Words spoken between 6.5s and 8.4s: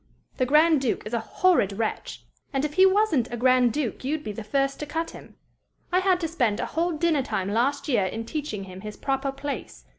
a whole dinner time last year in